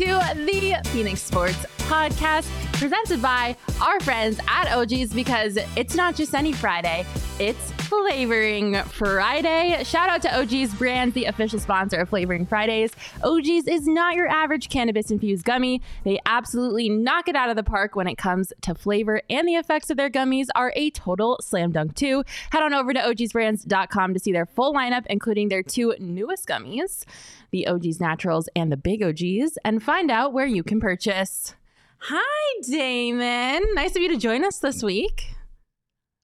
[0.00, 6.34] Into the Phoenix Sports Podcast presented by our friends at OG's because it's not just
[6.34, 7.06] any Friday,
[7.40, 9.82] it's Flavoring Friday.
[9.84, 12.92] Shout out to OG's brand, the official sponsor of Flavoring Fridays.
[13.24, 15.80] OG's is not your average cannabis infused gummy.
[16.04, 19.54] They absolutely knock it out of the park when it comes to flavor, and the
[19.54, 22.22] effects of their gummies are a total slam dunk, too.
[22.52, 27.04] Head on over to ogsbrands.com to see their full lineup, including their two newest gummies,
[27.50, 31.54] the OG's Naturals and the Big OG's, and find out where you can purchase.
[32.00, 33.62] Hi, Damon.
[33.74, 35.34] Nice of you to join us this week.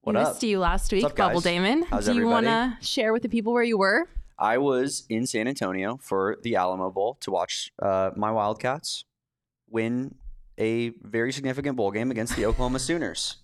[0.03, 0.29] What we up?
[0.29, 1.41] missed you last week, up, Bubble?
[1.41, 1.83] Damon.
[1.83, 4.09] How's Do you want to share with the people where you were?
[4.39, 9.05] I was in San Antonio for the Alamo Bowl to watch uh, my Wildcats
[9.69, 10.15] win
[10.59, 13.37] a very significant bowl game against the Oklahoma Sooners.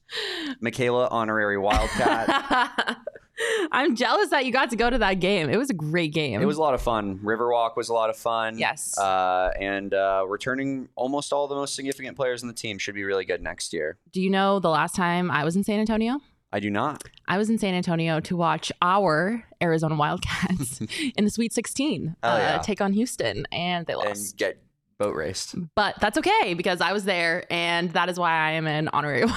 [0.62, 2.98] Makayla, honorary Wildcat.
[3.72, 5.50] I'm jealous that you got to go to that game.
[5.50, 6.40] It was a great game.
[6.40, 7.18] it was a lot of fun.
[7.18, 8.58] Riverwalk was a lot of fun.
[8.58, 8.96] Yes.
[8.98, 13.04] Uh, and uh, returning almost all the most significant players in the team should be
[13.04, 13.98] really good next year.
[14.12, 16.20] Do you know the last time I was in San Antonio?
[16.52, 17.04] I do not.
[17.28, 20.80] I was in San Antonio to watch our Arizona Wildcats
[21.16, 22.58] in the Sweet 16 Oh, uh, yeah.
[22.58, 24.36] take on Houston, and they And lost.
[24.36, 24.58] get
[25.00, 25.56] boat raced.
[25.74, 29.24] but that's okay because I was there, and that is why I am an honorary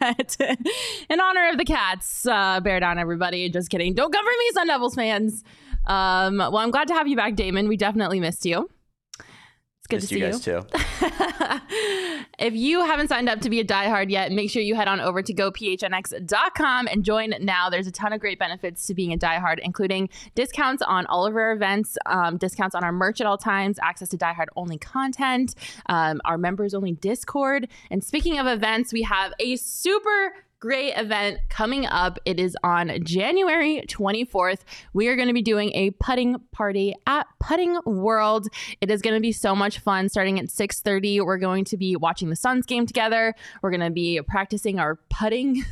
[0.00, 0.36] Wildcat.
[1.08, 2.26] in honor of the Cats.
[2.26, 3.48] Uh, bear down, everybody.
[3.48, 3.94] Just kidding.
[3.94, 5.42] Don't cover me, Sun Devils fans.
[5.86, 7.66] Um, well, I'm glad to have you back, Damon.
[7.66, 8.68] We definitely missed you.
[9.90, 10.64] Good Missed to see you guys too.
[12.38, 15.00] if you haven't signed up to be a diehard yet, make sure you head on
[15.00, 17.68] over to gophnx.com and join now.
[17.70, 21.34] There's a ton of great benefits to being a diehard, including discounts on all of
[21.34, 25.54] our events, um, discounts on our merch at all times, access to diehard only content,
[25.86, 27.68] um, our members only Discord.
[27.90, 32.18] And speaking of events, we have a super great event coming up.
[32.24, 34.60] It is on January 24th.
[34.92, 38.46] We are going to be doing a putting party at Putting World.
[38.80, 40.08] It is going to be so much fun.
[40.08, 43.34] Starting at 6:30, we're going to be watching the Suns game together.
[43.62, 45.64] We're going to be practicing our putting.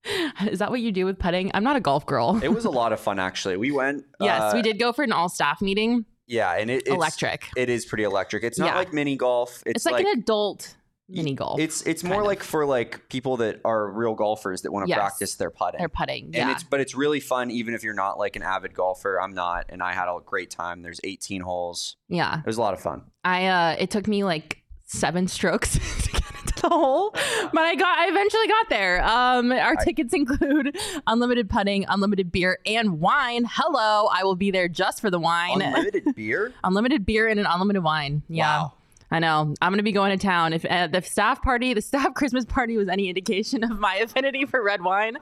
[0.46, 1.50] is that what you do with putting?
[1.52, 2.40] I'm not a golf girl.
[2.42, 3.56] It was a lot of fun, actually.
[3.56, 4.04] We went.
[4.20, 6.06] yes, uh, we did go for an all-staff meeting.
[6.28, 7.48] Yeah, and it, it's Electric.
[7.56, 8.42] It is pretty electric.
[8.42, 8.74] It's not Yeah.
[8.76, 9.62] like mini golf.
[9.64, 10.76] It's, It's, like, an adult
[11.08, 11.60] mini golf.
[11.60, 12.26] It's it's more of.
[12.26, 14.98] like for like people that are real golfers that want to Yes.
[14.98, 15.78] practice their putting.
[15.78, 16.24] They're putting.
[16.26, 16.52] and Yeah.
[16.52, 19.20] it's but it's really fun even if you're not like an avid golfer.
[19.20, 20.82] I'm not, and I had a great time.
[20.82, 21.96] There's 18 holes.
[22.08, 22.40] yeah.
[22.40, 23.02] It was a lot of fun.
[23.24, 25.72] I uh it took me like seven strokes
[26.02, 27.10] to get into the hole.
[27.12, 29.04] But I got I eventually got there.
[29.04, 33.46] Um our tickets include unlimited putting, unlimited beer and wine.
[33.48, 35.60] Hello, I will be there just for the wine.
[35.62, 36.52] Unlimited beer.
[36.64, 38.22] unlimited beer and an unlimited wine.
[38.28, 38.62] Yeah.
[38.62, 38.72] Wow.
[39.10, 39.54] I know.
[39.60, 40.52] I'm going to be going to town.
[40.52, 44.46] If uh, the staff party, the staff Christmas party was any indication of my affinity
[44.46, 45.16] for red wine,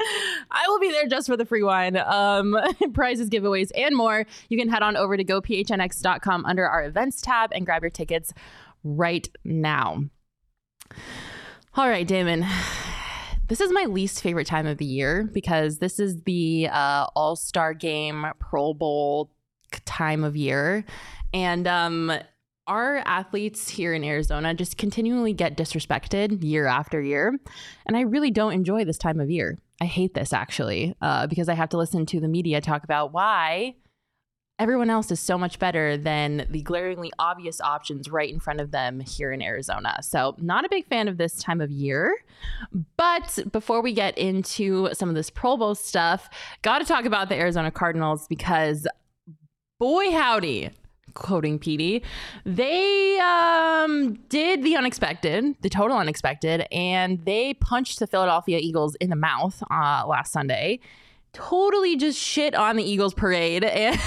[0.50, 2.56] I will be there just for the free wine, um,
[2.94, 4.27] prizes, giveaways, and more.
[4.49, 8.33] You can head on over to gophnx.com under our events tab and grab your tickets
[8.83, 10.05] right now.
[11.75, 12.47] All right, Damon.
[13.47, 17.37] This is my least favorite time of the year because this is the uh, All
[17.37, 19.31] Star Game, Pro Bowl
[19.84, 20.83] time of year.
[21.34, 22.11] And um,
[22.66, 27.38] our athletes here in Arizona just continually get disrespected year after year.
[27.86, 29.58] And I really don't enjoy this time of year.
[29.80, 33.12] I hate this actually uh, because I have to listen to the media talk about
[33.12, 33.75] why
[34.58, 38.70] everyone else is so much better than the glaringly obvious options right in front of
[38.70, 39.98] them here in Arizona.
[40.00, 42.14] So, not a big fan of this time of year.
[42.96, 46.28] But before we get into some of this Pro Bowl stuff,
[46.62, 48.87] got to talk about the Arizona Cardinals because
[49.81, 50.70] boy howdy
[51.14, 52.02] quoting PD,
[52.44, 59.11] they um, did the unexpected, the total unexpected, and they punched the Philadelphia Eagles in
[59.11, 60.81] the mouth uh, last Sunday.
[61.32, 63.99] Totally just shit on the Eagles parade and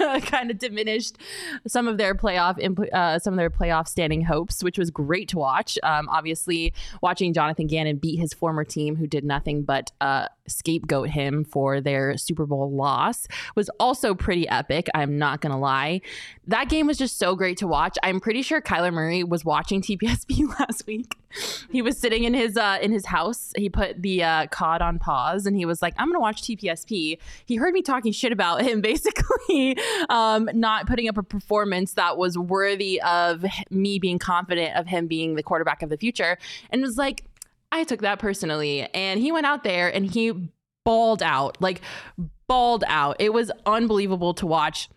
[0.00, 1.18] uh, kind of diminished
[1.66, 5.28] some of their playoff imp- uh, some of their playoff standing hopes, which was great
[5.28, 5.78] to watch.
[5.82, 6.72] Um, obviously,
[7.02, 11.80] watching Jonathan Gannon beat his former team, who did nothing but uh, scapegoat him for
[11.80, 14.88] their Super Bowl loss was also pretty epic.
[14.94, 16.00] I'm not going to lie.
[16.46, 17.96] That game was just so great to watch.
[18.02, 21.16] I'm pretty sure Kyler Murray was watching TPSP last week.
[21.70, 23.52] He was sitting in his uh, in his house.
[23.56, 27.18] He put the uh, COD on pause and he was like, "I'm to watch TPSP."
[27.46, 32.16] He heard me talking shit about him, basically um, not putting up a performance that
[32.16, 36.36] was worthy of me being confident of him being the quarterback of the future,
[36.70, 37.24] and was like,
[37.72, 38.88] I took that personally.
[38.94, 40.50] And he went out there and he
[40.84, 41.80] balled out, like
[42.46, 43.16] balled out.
[43.18, 44.88] It was unbelievable to watch.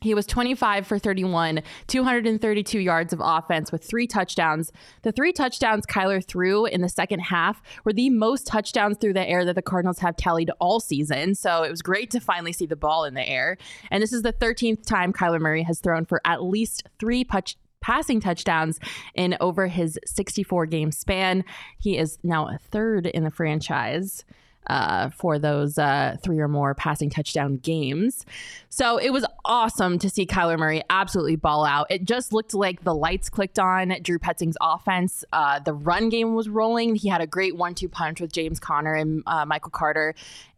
[0.00, 4.70] He was 25 for 31, 232 yards of offense with three touchdowns.
[5.00, 9.26] The three touchdowns Kyler threw in the second half were the most touchdowns through the
[9.26, 11.34] air that the Cardinals have tallied all season.
[11.34, 13.56] So it was great to finally see the ball in the air.
[13.90, 17.56] And this is the 13th time Kyler Murray has thrown for at least three touch-
[17.84, 18.80] passing touchdowns
[19.14, 21.44] in over his 64 game span.
[21.78, 24.24] He is now a third in the franchise.
[24.66, 28.24] Uh, for those uh, three or more passing touchdown games.
[28.70, 31.86] So it was awesome to see Kyler Murray absolutely ball out.
[31.90, 35.22] It just looked like the lights clicked on Drew Petzing's offense.
[35.34, 36.94] Uh, the run game was rolling.
[36.94, 40.14] He had a great one two punch with James Conner and uh, Michael Carter.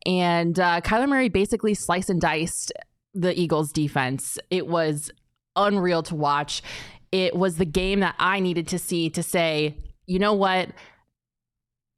[0.07, 2.73] And uh, Kyler Murray basically sliced and diced
[3.13, 4.39] the Eagles defense.
[4.51, 5.11] It was
[5.57, 6.63] unreal to watch
[7.17, 9.75] it was the game that I needed to see to say,
[10.05, 10.69] you know what?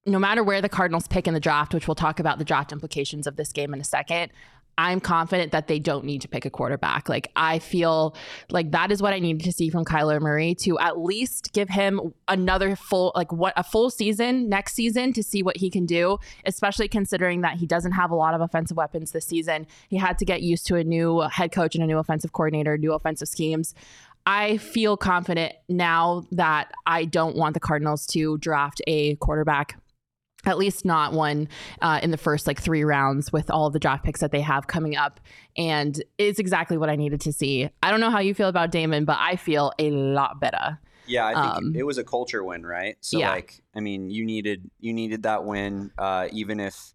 [0.07, 2.71] No matter where the Cardinals pick in the draft, which we'll talk about the draft
[2.71, 4.31] implications of this game in a second,
[4.79, 7.09] I'm confident that they don't need to pick a quarterback.
[7.09, 8.15] Like I feel
[8.49, 11.69] like that is what I needed to see from Kyler Murray to at least give
[11.69, 15.85] him another full like what a full season next season to see what he can
[15.85, 19.67] do, especially considering that he doesn't have a lot of offensive weapons this season.
[19.89, 22.79] He had to get used to a new head coach and a new offensive coordinator,
[22.79, 23.75] new offensive schemes.
[24.29, 29.81] I feel confident now that I don't want the Cardinals to draft a quarterback
[30.45, 31.49] at least not one
[31.81, 34.67] uh, in the first like three rounds with all the draft picks that they have
[34.67, 35.19] coming up.
[35.57, 37.71] And it's exactly what I needed to see.
[37.83, 40.79] I don't know how you feel about Damon, but I feel a lot better.
[41.07, 42.97] Yeah, I think um, it was a culture win, right?
[43.01, 43.31] So yeah.
[43.31, 46.93] like, I mean, you needed you needed that win, uh, even if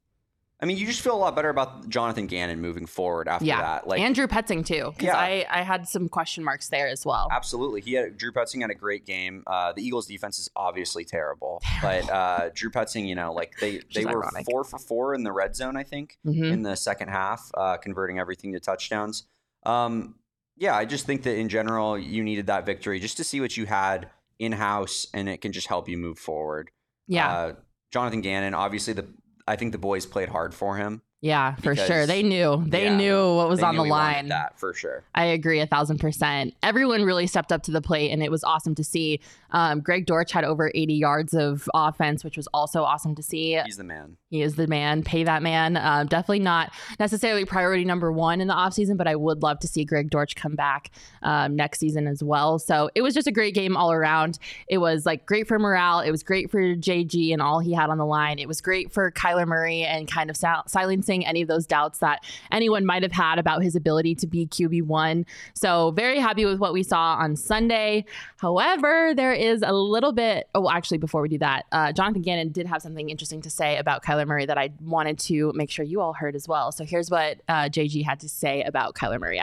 [0.64, 3.60] I mean, you just feel a lot better about Jonathan Gannon moving forward after yeah.
[3.60, 3.86] that.
[3.86, 5.18] Like Andrew Petzing too, because yeah.
[5.18, 7.28] I, I had some question marks there as well.
[7.30, 9.44] Absolutely, he had Drew Petzing had a great game.
[9.46, 13.82] Uh, the Eagles' defense is obviously terrible, but uh, Drew Petzing, you know, like they
[13.94, 14.46] they were ironic.
[14.46, 16.46] four for four in the red zone, I think, mm-hmm.
[16.46, 19.26] in the second half, uh, converting everything to touchdowns.
[19.66, 20.16] Um,
[20.56, 23.58] yeah, I just think that in general, you needed that victory just to see what
[23.58, 26.72] you had in house, and it can just help you move forward.
[27.06, 27.30] Yeah.
[27.30, 27.54] Uh,
[27.92, 29.08] Jonathan Gannon, obviously the
[29.48, 31.02] I think the boys played hard for him.
[31.24, 32.06] Yeah, for sure.
[32.06, 32.66] They knew.
[32.68, 34.28] They yeah, knew what was on the line.
[34.28, 35.06] That for sure.
[35.16, 36.54] I agree a thousand percent.
[36.62, 39.22] Everyone really stepped up to the plate, and it was awesome to see.
[39.54, 43.60] Um, Greg Dortch had over 80 yards of offense, which was also awesome to see.
[43.64, 44.18] He's the man.
[44.30, 45.04] He is the man.
[45.04, 45.78] Pay that man.
[45.78, 49.68] Uh, definitely not necessarily priority number one in the offseason, but I would love to
[49.68, 50.92] see Greg Dortch come back
[51.22, 52.58] um, next season as well.
[52.58, 54.40] So it was just a great game all around.
[54.68, 56.00] It was like great for morale.
[56.00, 58.40] It was great for JG and all he had on the line.
[58.40, 62.00] It was great for Kyler Murray and kind of sil- silencing any of those doubts
[62.00, 65.26] that anyone might have had about his ability to be QB1.
[65.54, 68.06] So, very happy with what we saw on Sunday.
[68.38, 70.50] However, there is a little bit.
[70.56, 73.78] Oh, actually, before we do that, uh, Jonathan Gannon did have something interesting to say
[73.78, 76.72] about Kyler Murray that I wanted to make sure you all heard as well.
[76.72, 79.42] So, here's what uh, JG had to say about Kyler Murray.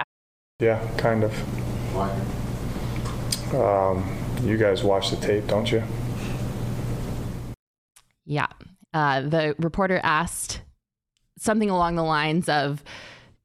[0.59, 1.33] Yeah, kind of.
[1.95, 2.11] Why?
[3.55, 5.83] Um, you guys watch the tape, don't you?
[8.25, 8.47] Yeah.
[8.95, 10.63] Uh, the reporter asked
[11.39, 12.83] something along the lines of,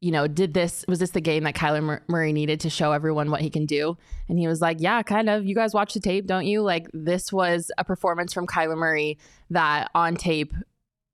[0.06, 3.32] you know, did this, was this the game that Kyler Murray needed to show everyone
[3.32, 3.98] what he can do?
[4.30, 5.48] And he was like, yeah, kind of.
[5.48, 6.62] You guys watch the tape, don't you?
[6.62, 9.18] Like, this was a performance from Kyler Murray
[9.50, 10.54] that on tape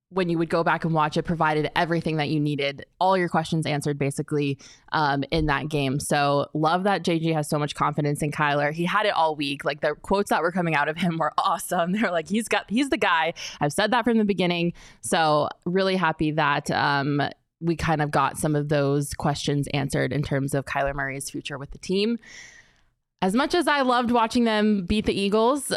[0.09, 3.29] when you would go back and watch it, provided everything that you needed, all your
[3.29, 4.57] questions answered basically
[4.91, 6.01] um, in that game.
[6.01, 8.73] So love that JG has so much confidence in Kyler.
[8.73, 9.63] He had it all week.
[9.63, 11.93] Like the quotes that were coming out of him were awesome.
[11.93, 13.35] They're like, he's got, he's the guy.
[13.61, 14.73] I've said that from the beginning.
[14.99, 17.21] So really happy that um,
[17.61, 21.57] we kind of got some of those questions answered in terms of Kyler Murray's future
[21.57, 22.17] with the team.
[23.21, 25.71] As much as I loved watching them beat the Eagles,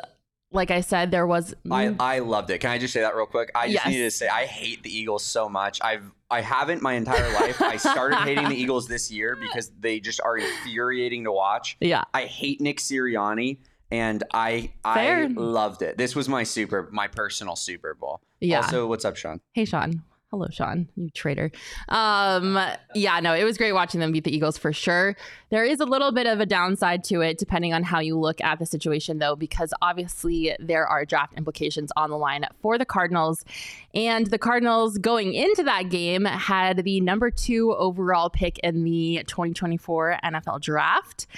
[0.51, 1.55] like I said, there was.
[1.71, 2.59] I, I loved it.
[2.59, 3.51] Can I just say that real quick?
[3.55, 3.87] I just yes.
[3.87, 5.81] needed to say I hate the Eagles so much.
[5.83, 7.61] I've I haven't my entire life.
[7.61, 11.77] I started hating the Eagles this year because they just are infuriating to watch.
[11.81, 12.05] Yeah.
[12.15, 13.59] I hate Nick Sirianni,
[13.91, 15.25] and I Fair.
[15.25, 15.99] I loved it.
[15.99, 18.21] This was my super my personal Super Bowl.
[18.41, 18.63] Yeah.
[18.63, 19.41] Also, what's up, Sean?
[19.53, 20.03] Hey, Sean.
[20.35, 21.53] Hello, Sean, you traitor.
[21.89, 22.59] Um,
[22.93, 25.15] yeah, no, it was great watching them beat the Eagles for sure.
[25.51, 28.41] There is a little bit of a downside to it, depending on how you look
[28.41, 32.85] at the situation, though, because obviously there are draft implications on the line for the
[32.85, 33.45] Cardinals.
[33.95, 39.23] And the Cardinals going into that game had the number two overall pick in the
[39.29, 41.29] 2024 NFL draft.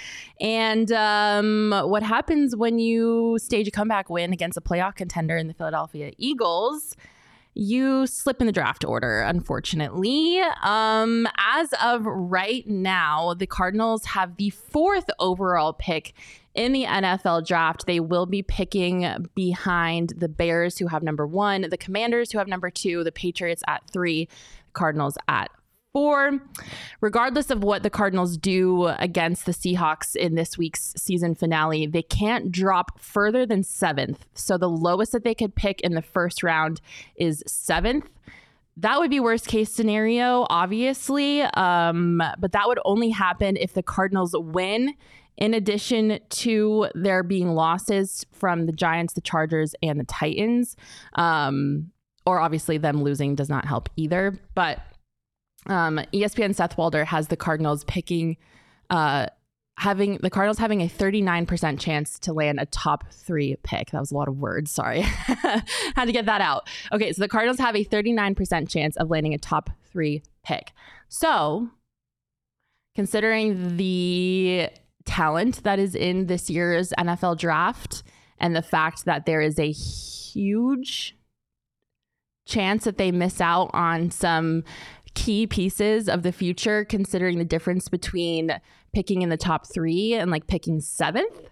[0.41, 5.45] And um, what happens when you stage a comeback win against a playoff contender in
[5.45, 6.95] the Philadelphia Eagles?
[7.57, 10.39] You slip in the draft order, unfortunately.
[10.63, 16.13] Um, as of right now, the Cardinals have the fourth overall pick
[16.53, 17.85] in the NFL draft.
[17.87, 22.47] They will be picking behind the Bears, who have number one, the Commanders, who have
[22.47, 24.27] number two, the Patriots at three,
[24.73, 25.49] Cardinals at
[25.93, 26.39] four.
[27.01, 32.01] Regardless of what the Cardinals do against the Seahawks in this week's season finale, they
[32.01, 34.25] can't drop further than seventh.
[34.33, 36.81] So the lowest that they could pick in the first round
[37.15, 38.09] is seventh.
[38.77, 41.41] That would be worst case scenario, obviously.
[41.41, 44.93] Um, but that would only happen if the Cardinals win,
[45.35, 50.75] in addition to there being losses from the Giants, the Chargers, and the Titans.
[51.13, 51.91] Um,
[52.25, 54.37] or obviously, them losing does not help either.
[54.53, 54.79] But
[55.67, 58.37] um, ESPN Seth Walder has the Cardinals picking,
[58.89, 59.27] uh,
[59.77, 63.91] having the Cardinals having a 39% chance to land a top three pick.
[63.91, 64.71] That was a lot of words.
[64.71, 65.01] Sorry.
[65.95, 66.67] Had to get that out.
[66.91, 67.11] Okay.
[67.13, 70.71] So the Cardinals have a 39% chance of landing a top three pick.
[71.09, 71.69] So
[72.95, 74.69] considering the
[75.05, 78.03] talent that is in this year's NFL draft
[78.39, 81.15] and the fact that there is a huge
[82.47, 84.63] chance that they miss out on some
[85.17, 88.61] key pieces of the future, considering the difference between
[88.93, 91.49] picking in the top three and like picking seventh.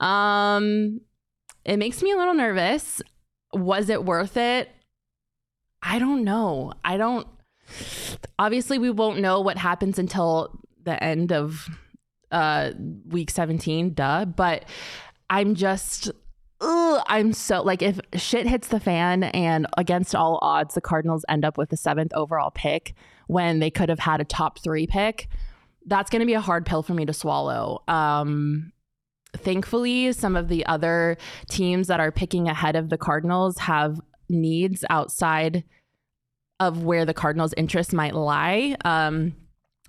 [0.00, 1.02] Um,
[1.66, 3.02] it makes me a little nervous.
[3.52, 4.70] Was it worth it?
[5.82, 6.72] I don't know.
[6.82, 7.26] I don't.
[8.38, 11.68] Obviously, we won't know what happens until the end of
[12.30, 12.70] uh,
[13.06, 14.24] week 17, duh.
[14.24, 14.64] But
[15.28, 16.10] I'm just
[16.62, 21.24] ugh, I'm so like if shit hits the fan and against all odds the Cardinals
[21.28, 22.94] end up with the seventh overall pick
[23.26, 25.28] when they could have had a top three pick,
[25.86, 27.82] that's going to be a hard pill for me to swallow.
[27.88, 28.72] Um,
[29.34, 31.16] thankfully, some of the other
[31.50, 35.64] teams that are picking ahead of the Cardinals have needs outside
[36.60, 38.76] of where the Cardinals' interest might lie.
[38.84, 39.34] Um,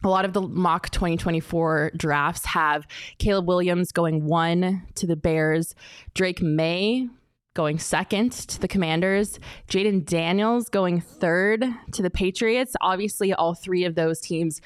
[0.03, 5.75] a lot of the mock 2024 drafts have Caleb Williams going one to the Bears,
[6.13, 7.09] Drake Maye
[7.53, 12.75] going second to the Commanders, Jayden Daniels going third to the Patriots.
[12.81, 14.59] Obviously, all three of those teams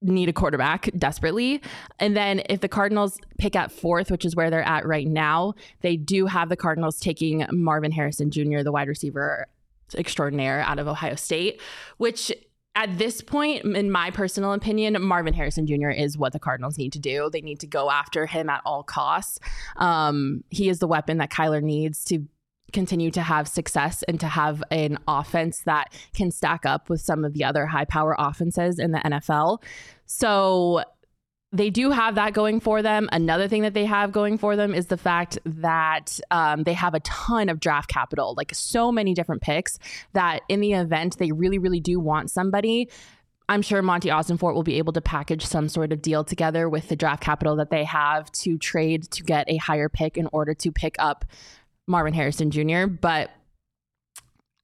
[0.00, 1.62] need a quarterback desperately.
[1.98, 5.54] And then if the Cardinals pick at fourth, which is where they're at right now,
[5.80, 9.46] they do have the Cardinals taking Marvin Harrison Jr., the wide receiver
[9.94, 11.60] extraordinaire out of Ohio State,
[11.98, 12.32] which
[12.74, 15.90] at this point, in my personal opinion, Marvin Harrison Jr.
[15.90, 17.28] is what the Cardinals need to do.
[17.30, 19.38] They need to go after him at all costs.
[19.76, 22.26] Um, he is the weapon that Kyler needs to
[22.72, 27.24] continue to have success and to have an offense that can stack up with some
[27.24, 29.62] of the other high power offenses in the NFL.
[30.06, 30.82] So
[31.52, 33.08] they do have that going for them.
[33.12, 36.94] Another thing that they have going for them is the fact that um, they have
[36.94, 39.78] a ton of draft capital, like so many different picks,
[40.14, 42.88] that in the event they really, really do want somebody,
[43.48, 46.88] I'm sure Monti Ossenfort will be able to package some sort of deal together with
[46.88, 50.54] the draft capital that they have to trade to get a higher pick in order
[50.54, 51.26] to pick up
[51.86, 52.86] Marvin Harrison Jr.
[52.86, 53.30] But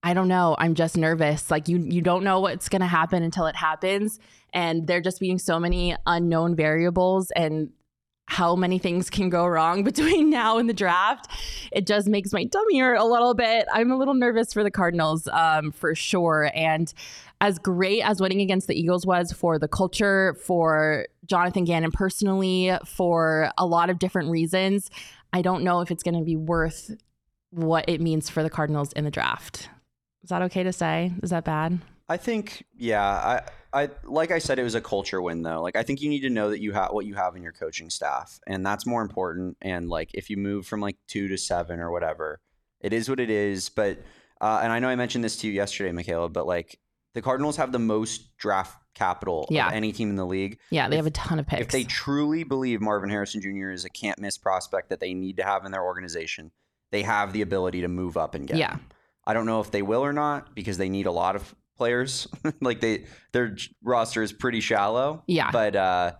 [0.02, 0.56] I don't know.
[0.58, 1.50] I'm just nervous.
[1.50, 4.18] Like you you don't know what's going to happen until it happens
[4.52, 7.70] and there just being so many unknown variables and
[8.28, 11.30] how many things can go wrong between now and the draft.
[11.72, 13.66] It just makes my tummy hurt a little bit.
[13.72, 16.50] I'm a little nervous for the Cardinals um, for sure.
[16.54, 16.92] And
[17.40, 22.72] as great as winning against the Eagles was for the culture, for Jonathan Gannon personally,
[22.84, 24.90] for a lot of different reasons,
[25.32, 26.94] I don't know if it's going to be worth
[27.50, 29.70] what it means for the Cardinals in the draft.
[30.22, 31.12] Is that okay to say?
[31.22, 31.78] Is that bad?
[32.10, 33.02] I think, yeah.
[33.02, 33.42] I,
[33.78, 35.62] I like I said, it was a culture win though.
[35.62, 37.52] Like I think you need to know that you have what you have in your
[37.52, 39.56] coaching staff, and that's more important.
[39.62, 42.40] And like if you move from like two to seven or whatever,
[42.80, 43.68] it is what it is.
[43.68, 43.98] But
[44.40, 46.78] uh, and I know I mentioned this to you yesterday, Makayla, but like
[47.14, 49.68] the Cardinals have the most draft capital yeah.
[49.68, 50.58] of any team in the league.
[50.70, 51.62] Yeah, they if, have a ton of picks.
[51.62, 53.70] If they truly believe Marvin Harrison Jr.
[53.70, 56.50] is a can't miss prospect that they need to have in their organization,
[56.90, 58.56] they have the ability to move up and get.
[58.56, 58.72] Yeah.
[58.72, 58.86] Him.
[59.24, 62.28] I don't know if they will or not because they need a lot of players.
[62.60, 65.22] like they their roster is pretty shallow.
[65.26, 65.50] Yeah.
[65.50, 66.12] But uh,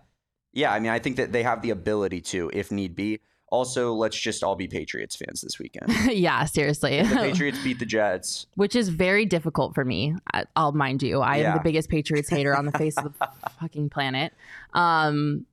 [0.53, 3.19] yeah, I mean, I think that they have the ability to, if need be.
[3.51, 5.91] Also, let's just all be Patriots fans this weekend.
[6.15, 7.01] yeah, seriously.
[7.01, 8.45] the Patriots beat the Jets.
[8.55, 10.15] Which is very difficult for me.
[10.55, 11.21] I'll mind you.
[11.21, 13.27] I am the biggest Patriots hater on the face of the
[13.59, 14.33] fucking planet.
[14.73, 15.47] Um,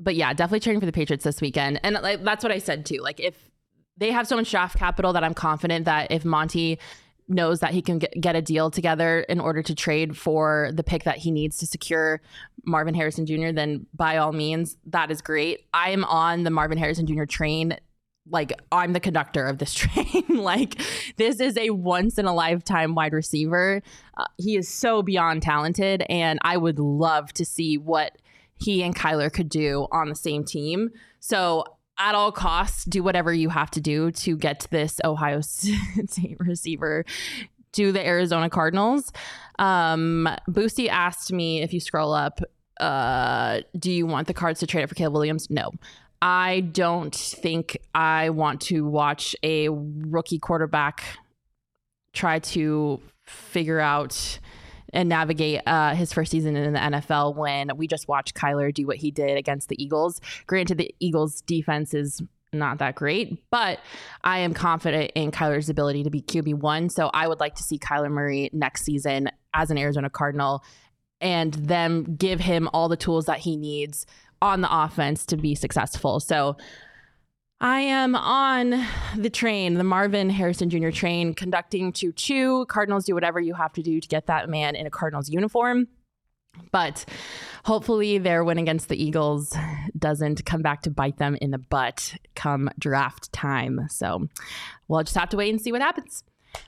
[0.00, 1.78] but yeah, definitely cheering for the Patriots this weekend.
[1.84, 2.98] And like, that's what I said too.
[2.98, 3.50] Like if
[3.96, 6.78] they have so much draft capital that I'm confident that if Monti
[7.30, 10.82] knows that he can get, get a deal together in order to trade for the
[10.82, 12.20] pick that he needs to secure
[12.64, 15.66] Marvin Harrison Jr., then by all means, that is great.
[15.72, 17.24] I am on the Marvin Harrison Jr.
[17.24, 17.76] train.
[18.28, 20.24] Like, I'm the conductor of this train.
[20.28, 20.80] like,
[21.16, 23.82] this is a once in a lifetime wide receiver.
[24.16, 28.18] Uh, he is so beyond talented, and I would love to see what
[28.56, 30.90] he and Kyler could do on the same team.
[31.20, 31.64] So,
[32.00, 37.04] at all costs, do whatever you have to do to get this Ohio State receiver
[37.72, 39.12] to the Arizona Cardinals.
[39.58, 42.40] Um, Boosty asked me if you scroll up,
[42.80, 45.50] uh, do you want the Cards to trade it for Caleb Williams?
[45.50, 45.70] No.
[46.22, 51.02] I don't think I want to watch a rookie quarterback
[52.12, 54.38] try to figure out
[54.92, 58.86] and navigate uh, his first season in the NFL when we just watched Kyler do
[58.86, 60.20] what he did against the Eagles.
[60.46, 63.78] Granted, the Eagles' defense is not that great, but
[64.24, 66.90] I am confident in Kyler's ability to be QB1.
[66.90, 70.64] So I would like to see Kyler Murray next season as an Arizona Cardinal
[71.20, 74.06] and them give him all the tools that he needs
[74.42, 76.18] on the offense to be successful.
[76.18, 76.56] So
[77.62, 78.86] I am on
[79.16, 80.88] the train, the Marvin Harrison Jr.
[80.88, 82.64] train, conducting to chew.
[82.66, 85.86] Cardinals do whatever you have to do to get that man in a Cardinals uniform.
[86.72, 87.04] But
[87.64, 89.54] hopefully, their win against the Eagles
[89.96, 93.86] doesn't come back to bite them in the butt come draft time.
[93.90, 94.26] So
[94.88, 96.24] we'll just have to wait and see what happens.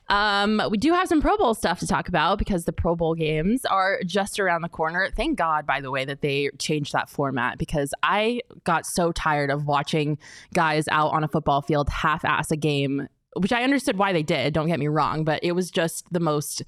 [0.09, 3.15] Um, we do have some Pro Bowl stuff to talk about because the Pro Bowl
[3.15, 5.09] games are just around the corner.
[5.15, 9.49] Thank God, by the way, that they changed that format because I got so tired
[9.49, 10.17] of watching
[10.53, 14.23] guys out on a football field half ass a game, which I understood why they
[14.23, 16.63] did, don't get me wrong, but it was just the most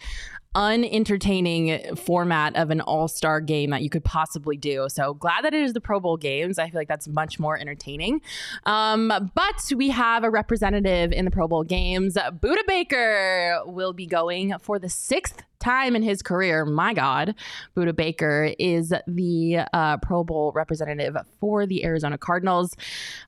[0.55, 4.87] unentertaining format of an all-star game that you could possibly do.
[4.89, 6.57] So glad that it is the Pro Bowl games.
[6.57, 8.21] I feel like that's much more entertaining.
[8.65, 12.15] Um, but we have a representative in the Pro Bowl games.
[12.15, 16.65] Budda Baker will be going for the sixth time in his career.
[16.65, 17.35] My God,
[17.75, 22.75] Budda Baker is the uh, Pro Bowl representative for the Arizona Cardinals.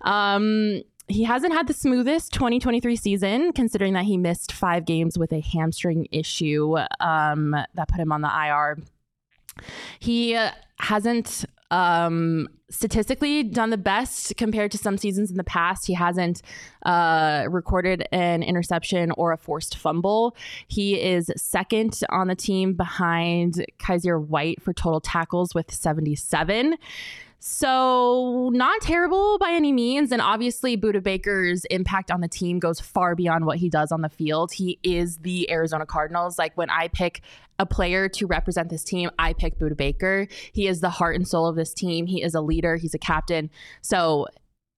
[0.02, 5.32] Um, he hasn't had the smoothest 2023 season, considering that he missed five games with
[5.32, 8.78] a hamstring issue um, that put him on the IR.
[10.00, 10.38] He
[10.80, 15.88] hasn't um, statistically done the best compared to some seasons in the past.
[15.88, 16.42] He hasn't
[16.84, 20.36] uh, recorded an interception or a forced fumble.
[20.68, 26.76] He is second on the team behind Kyzir White for total tackles with 77.
[27.40, 30.12] So, not terrible by any means.
[30.12, 34.02] And obviously, Budda Baker's impact on the team goes far beyond what he does on
[34.02, 34.52] the field.
[34.52, 36.40] He is the Arizona Cardinals.
[36.40, 37.22] Like, when I pick
[37.60, 40.28] a player to represent this team, I pick Budda Baker.
[40.52, 42.08] He is the heart and soul of this team.
[42.08, 43.52] He is a leader, he's a captain.
[43.82, 44.28] So,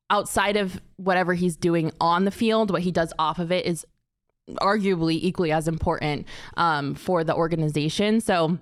[0.10, 3.86] outside of whatever he's doing on the field, what he does off of it is
[4.58, 6.26] arguably equally as important
[6.58, 8.20] um, for the organization.
[8.20, 8.58] So,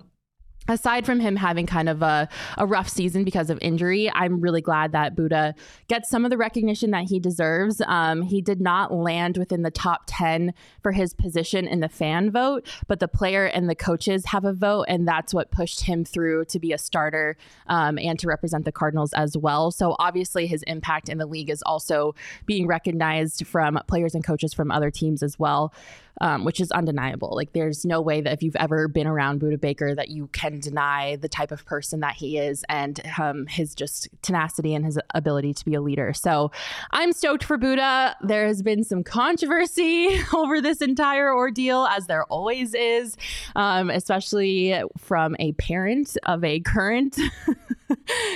[0.67, 2.27] aside from him having kind of a,
[2.58, 5.53] a rough season because of injury, I'm really glad that Budda
[5.88, 7.82] gets some of the recognition that he deserves.
[7.86, 12.32] Um, he did not land within the top 10 for his position in the fan
[12.32, 16.03] vote, but the player and the coaches have a vote, and that's what pushed him
[16.03, 19.71] through to be a starter um, and to represent the Cardinals as well.
[19.71, 24.53] So obviously, his impact in the league is also being recognized from players and coaches
[24.53, 25.73] from other teams as well
[26.21, 27.32] um, which is undeniable.
[27.36, 30.60] Like, there's no way that if you've ever been around Budda Baker that you can
[30.60, 34.99] deny the type of person that he is and um, his just tenacity and his
[35.13, 36.13] ability to be a leader.
[36.13, 36.51] So,
[36.91, 38.15] I'm stoked for Budda.
[38.21, 43.15] There has been some controversy over this entire ordeal, as there always is,
[43.56, 47.17] um, especially from a parent of a current.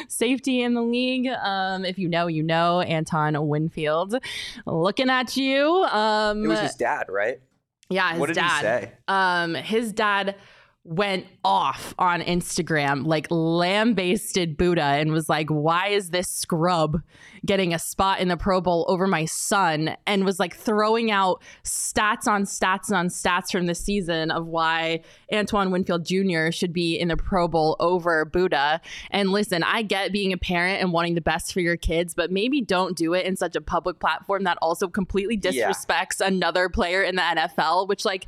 [0.08, 1.28] safety in the league.
[1.28, 2.82] Um, if you know, you know.
[2.82, 4.15] Antoine Winfield,
[4.65, 5.67] looking at you.
[5.86, 7.39] Um, It was his dad, right?
[7.91, 8.58] Yeah, his what did dad.
[8.58, 8.91] he say?
[9.08, 10.36] Um, his dad
[10.84, 16.98] went off on Instagram, like lambasted Budda and was like, Why is this scrub
[17.46, 19.96] getting a spot in the Pro Bowl over my son?
[20.08, 25.02] And was like throwing out stats on stats on stats from the season of why
[25.32, 26.50] Antoine Winfield Jr.
[26.50, 28.80] should be in the Pro Bowl over Budda.
[29.12, 32.32] And listen, I get being a parent and wanting the best for your kids, but
[32.32, 35.70] maybe don't do it in such a public platform that also completely Yeah.
[35.70, 38.26] disrespects another player in the NFL, which, like,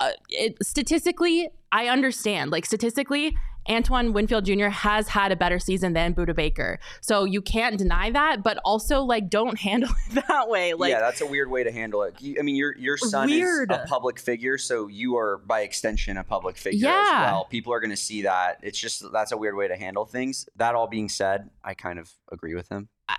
[0.00, 2.50] uh, it, statistically, I understand.
[2.50, 3.36] Like, statistically,
[3.68, 4.68] Antoine Winfield Jr.
[4.68, 6.78] has had a better season than Budda Baker.
[7.02, 10.72] So you can't deny that, but also like don't handle it that way.
[10.72, 12.14] Like yeah, that's a weird way to handle it.
[12.20, 13.70] You, I mean, your your son Weird.
[13.70, 17.04] is a public figure, so you are by extension a public figure Yeah.
[17.26, 17.44] as well.
[17.44, 18.58] People are going to see that.
[18.62, 20.48] It's just that's a weird way to handle things.
[20.56, 22.88] That all being said, I kind of agree with him.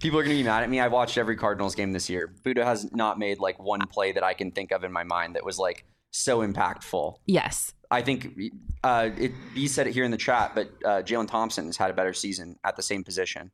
[0.00, 0.78] People are going to be mad at me.
[0.80, 2.32] I've watched every Cardinals game this year.
[2.44, 5.34] Budda has not made like one play that I can think of in my mind
[5.36, 7.16] that was like so impactful.
[7.26, 7.72] yes.
[7.90, 8.38] I think
[8.84, 11.90] uh, it, you said it here in the chat, but uh, Jalen Thompson has had
[11.90, 13.50] a better season at the same position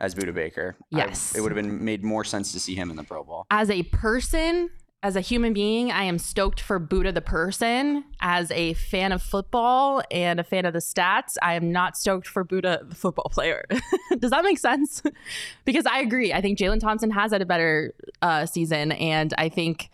[0.00, 0.74] as Budda Baker.
[0.92, 1.36] I- Yes.
[1.36, 3.46] it would have been made more sense to see him in the Pro Bowl.
[3.48, 4.70] As a person,
[5.04, 8.02] as a human being, I am stoked for Budda the person.
[8.20, 12.26] As a fan of football and a fan of the stats, I am not stoked
[12.26, 13.66] for Budda the football player.
[14.18, 15.00] Does that make sense?
[15.64, 16.32] because I agree.
[16.32, 19.90] I think Jalen Thompson has had a better uh, season, and I think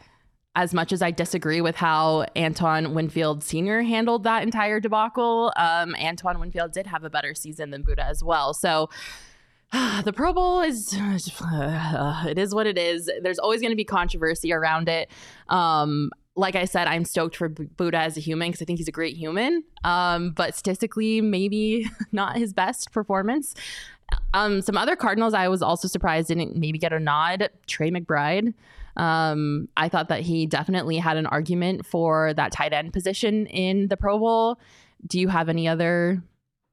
[0.54, 3.82] as much as I disagree with how Antoine Winfield Sr.
[3.82, 8.22] handled that entire debacle, um, Antoine Winfield did have a better season than Budda as
[8.22, 8.52] well.
[8.52, 8.90] So
[10.04, 13.10] the Pro Bowl is uh, it is what it is.
[13.22, 15.10] There's always going to be controversy around it.
[15.48, 18.78] Um, like I said, I'm stoked for B- Budda as a human because I think
[18.78, 19.64] he's a great human.
[19.84, 23.54] Um, but statistically, maybe not his best performance.
[24.34, 27.50] Um, some other Cardinals I was also surprised didn't maybe get a nod.
[27.66, 28.54] Trey McBride.
[28.96, 33.88] Um, I thought that he definitely had an argument for that tight end position in
[33.88, 34.58] the Pro Bowl.
[35.06, 36.22] Do you have any other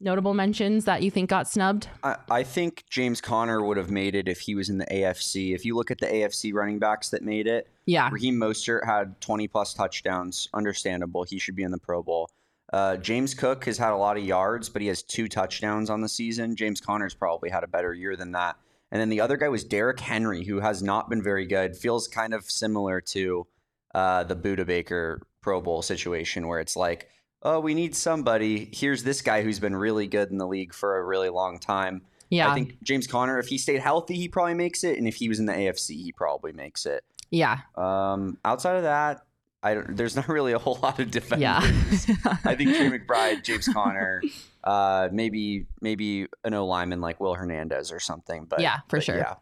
[0.01, 1.87] notable mentions that you think got snubbed?
[2.03, 5.53] I, I think James Conner would have made it if he was in the AFC.
[5.53, 8.09] If you look at the AFC running backs that made it, Yeah.
[8.11, 10.47] Raheem Mostert had 20 plus touchdowns.
[10.53, 11.23] Understandable.
[11.23, 12.29] He should be in the Pro Bowl.
[12.71, 16.01] Uh, James Cook has had a lot of yards, but he has two touchdowns on
[16.01, 16.55] the season.
[16.55, 18.57] James Conner's probably had a better year than that.
[18.91, 21.75] And then the other guy was Derrick Henry, who has not been very good.
[21.75, 23.47] Feels kind of similar to
[23.93, 27.09] uh, the Budda Baker Pro Bowl situation, where it's like,
[27.43, 28.69] oh, we need somebody.
[28.71, 32.01] Here's this guy who's been really good in the league for a really long time.
[32.29, 32.51] Yeah.
[32.51, 34.97] I think James Conner, if he stayed healthy, he probably makes it.
[34.97, 37.03] And if he was in the AFC, he probably makes it.
[37.31, 37.59] yeah.
[37.75, 39.21] Um, outside of that,
[39.61, 41.41] I don't, there's not really a whole lot of defenders.
[41.41, 41.59] Yeah.
[42.45, 44.21] I think Trey McBride, James Conner,
[44.63, 48.45] uh, maybe maybe an O lineman like Will Hernandez or something.
[48.45, 49.17] But Yeah, for but sure.
[49.17, 49.35] Yeah,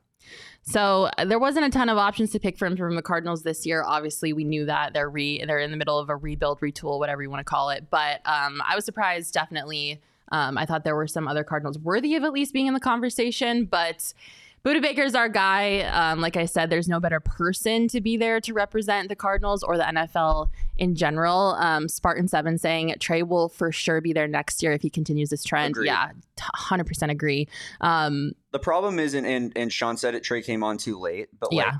[0.63, 3.65] So uh, there wasn't a ton of options to pick from from the Cardinals this
[3.65, 3.83] year.
[3.85, 7.21] Obviously, we knew that they're re they're in the middle of a rebuild, retool, whatever
[7.21, 7.87] you want to call it.
[7.89, 10.01] But um, I was surprised, definitely.
[10.29, 12.79] Um, I thought there were some other Cardinals worthy of at least being in the
[12.79, 14.13] conversation, but.
[14.67, 15.79] Budda Baker's our guy.
[15.83, 19.63] Um, like I said, there's no better person to be there to represent the Cardinals
[19.63, 21.55] or the NFL in general.
[21.57, 25.29] Um, Spartan Seven saying Trey will for sure be there next year if he continues
[25.29, 25.71] this trend.
[25.71, 25.85] Agreed.
[25.85, 27.47] Yeah, hundred percent agree.
[27.79, 30.23] Um, the problem is, and, and and Sean said it.
[30.25, 31.77] Trey came on too late, but like Yeah.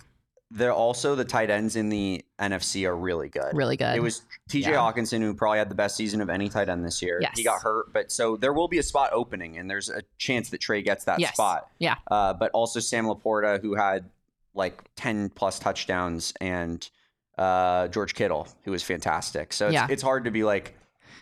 [0.49, 3.51] They're also the tight ends in the NFC are really good.
[3.53, 3.95] really good.
[3.95, 4.77] It was TJ Yeah.
[4.77, 7.19] Hockenson who probably had the best season of any tight end this year.
[7.21, 7.33] Yes.
[7.37, 10.49] He got hurt, but so there will be a spot opening, and there's a chance
[10.51, 11.33] that Trey gets that Yes.
[11.33, 11.69] spot.
[11.79, 11.95] Yeah.
[12.09, 14.09] Uh, but also Sam LaPorta, who had
[14.53, 16.89] like 10 plus touchdowns, and
[17.37, 19.51] uh, George Kittle, who was fantastic.
[19.53, 19.87] So it's, Yeah.
[19.89, 20.77] it's hard to be like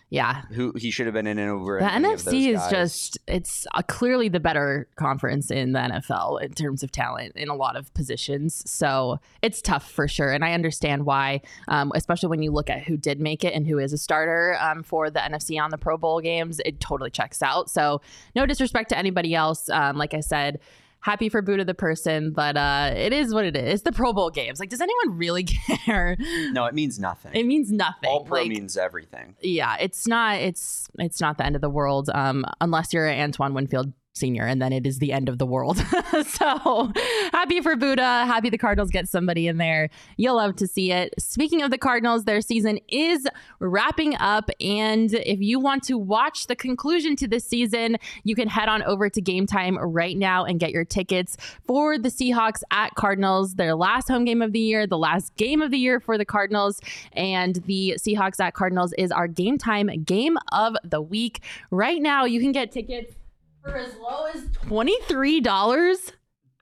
[0.09, 0.43] yeah.
[0.53, 1.79] who he should have been in and over.
[1.79, 2.71] The NFC is guys.
[2.71, 7.49] just, it's uh, clearly the better conference in the NFL in terms of talent in
[7.49, 8.63] a lot of positions.
[8.69, 10.31] So it's tough for sure.
[10.31, 13.67] And I understand why, um, especially when you look at who did make it and
[13.67, 17.09] who is a starter um, for the NFC on the Pro Bowl games, it totally
[17.09, 17.69] checks out.
[17.69, 18.01] So
[18.35, 19.69] no disrespect to anybody else.
[19.69, 20.59] Um, like I said,
[21.05, 23.75] happy for Budda the person, but uh, it is what it is.
[23.75, 24.59] It's the Pro Bowl games.
[24.59, 25.43] Like, does anyone really
[25.85, 26.17] care?
[26.51, 27.31] no, it means nothing.
[27.35, 28.09] It means nothing.
[28.09, 29.35] All pro Like, means everything.
[29.41, 33.53] yeah, it's not it's it's not the end of the world um unless you're Antoine
[33.53, 35.77] Winfield senior and then it is the end of the world.
[36.27, 36.91] so,
[37.33, 39.89] happy for Budda, happy the Cardinals get somebody in there.
[40.15, 41.13] You'll love to see it.
[41.19, 43.27] Speaking of the Cardinals, their season is
[43.59, 48.47] wrapping up and if you want to watch the conclusion to this season, you can
[48.47, 52.61] head on over to Game Time right now and get your tickets for the Seahawks
[52.71, 55.99] at Cardinals, their last home game of the year, the last game of the year
[55.99, 56.79] for the Cardinals.
[57.13, 61.41] And the Seahawks at Cardinals is our game time game of the week.
[61.69, 63.13] Right now, you can get tickets
[63.65, 66.11] for as low as $23.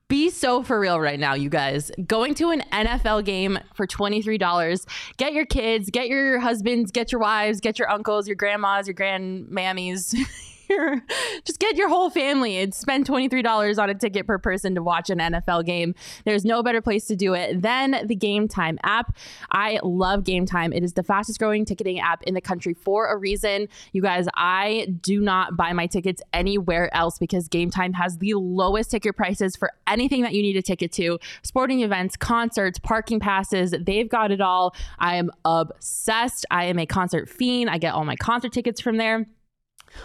[0.07, 1.91] Be so for real right now, you guys.
[2.05, 4.85] Going to an NFL game for $23.
[5.17, 8.95] Get your kids, get your husbands, get your wives, get your uncles, your grandmas, your
[8.95, 10.15] grandmammies.
[10.73, 11.01] your
[11.45, 15.09] just get your whole family and spend $23 on a ticket per person to watch
[15.09, 15.95] an NFL game.
[16.25, 19.15] There's no better place to do it than the Game Time app.
[19.51, 20.73] I love Game Time.
[20.73, 23.67] It is the fastest growing ticketing app in the country for a reason.
[23.91, 28.33] You guys, I do not buy my tickets anywhere else because Game Time has the
[28.33, 31.19] lowest ticket prices for anything that you need a ticket to.
[31.43, 34.75] Sporting events, concerts, parking passes, they've got it all.
[34.99, 36.45] I am obsessed.
[36.51, 37.69] I am a concert fiend.
[37.69, 39.25] I get all my concert tickets from there.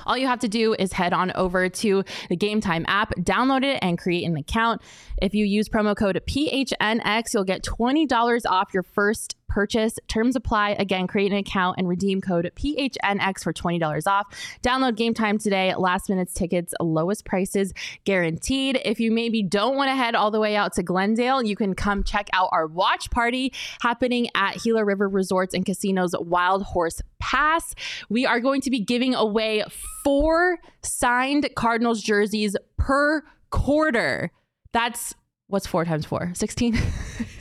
[0.06, 3.64] All you have to do is head on over to the Game Time app, download
[3.64, 4.82] it, and create an account.
[5.20, 9.98] If you use promo code PHNX, you'll get $20 off your first purchase.
[10.08, 10.70] Terms apply.
[10.78, 14.26] Again, create an account and redeem code PHNX for $20 off.
[14.62, 15.74] Download Game Time today.
[15.74, 17.72] Last minute tickets, lowest prices
[18.04, 18.80] guaranteed.
[18.84, 21.74] If you maybe don't want to head all the way out to Glendale, you can
[21.74, 27.00] come check out our watch party happening at Gila River Resorts and Casinos Wild Horse
[27.18, 27.74] Pass.
[28.08, 29.64] We are going to be giving away
[30.04, 34.30] four signed Cardinals jerseys per quarter.
[34.72, 35.14] That's
[35.48, 36.32] what's four times four?
[36.34, 36.78] 16?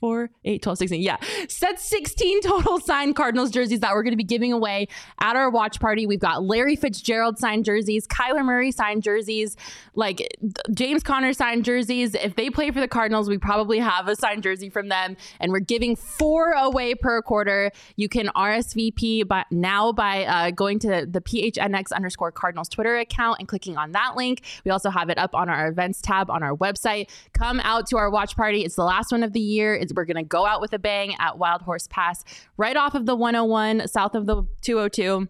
[0.00, 1.02] four, eight, 12, 16.
[1.02, 1.16] Yeah.
[1.60, 4.88] That's 16 total signed Cardinals jerseys that we're going to be giving away
[5.20, 6.06] at our watch party.
[6.06, 9.56] We've got Larry Fitzgerald signed jerseys, Kyler Murray signed jerseys,
[9.94, 10.26] like
[10.74, 12.14] James Conner signed jerseys.
[12.14, 15.16] If they play for the Cardinals, we probably have a signed jersey from them.
[15.40, 17.70] And we're giving four away per quarter.
[17.96, 23.36] You can RSVP by, now by uh, going to the PHNX underscore Cardinals Twitter account
[23.38, 24.42] and clicking on that link.
[24.64, 27.08] We also have it up on our events tab on our website.
[27.32, 28.64] Come out to our watch party.
[28.64, 29.51] It's the last one of the year.
[29.60, 32.24] It's, we're going to go out with a bang at Wild Horse Pass,
[32.56, 35.28] right off of the 101, south of the 202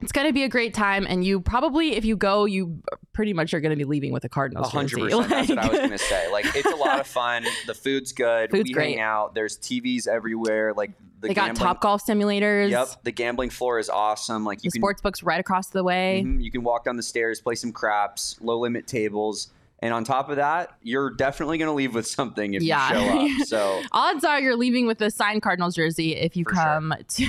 [0.00, 2.82] it's going to be a great time and you probably if you go you
[3.14, 5.08] pretty much are going to be leaving with a cardinals 100% jersey.
[5.26, 6.30] that's what i was going to say.
[6.30, 7.46] Like it's a lot of fun.
[7.66, 8.50] The food's good.
[8.50, 8.90] Food's we great.
[8.90, 9.34] hang out.
[9.34, 10.74] There's tvs everywhere.
[10.74, 12.70] Like the they got top golf simulators.
[12.70, 13.04] Yep.
[13.04, 14.44] The gambling floor is awesome.
[14.44, 16.22] Like you the can sports books right across the way.
[16.24, 19.48] Mhm, you can walk down the stairs play some craps low limit tables
[19.80, 22.88] and on top of that you're definitely going to leave with something if Yeah.
[23.28, 23.82] you show up so.
[23.92, 26.64] Odds are you're leaving with a signed cardinals jersey if you For sure.
[26.64, 27.26] come to